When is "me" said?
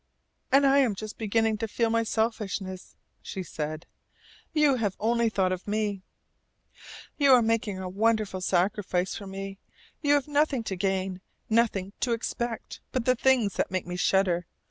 5.67-6.01, 9.27-9.59, 13.85-13.95